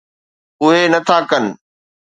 اهي 0.61 0.81
نٿا 0.91 1.17
ڪن. 1.29 1.45